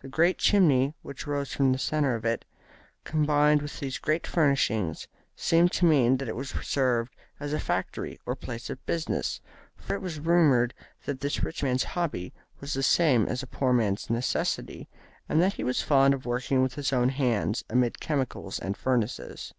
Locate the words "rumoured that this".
10.20-11.42